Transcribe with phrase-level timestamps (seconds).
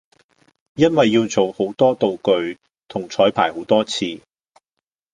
[0.73, 2.57] 因為要做好多道具
[2.87, 4.19] 同彩排好多次